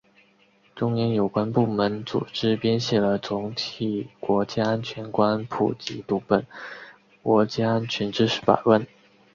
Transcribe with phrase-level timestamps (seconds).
[0.73, 6.41] 中央有关部门组织编写了总体国家安全观普及读本——
[7.21, 8.81] 《国家安全知识百问》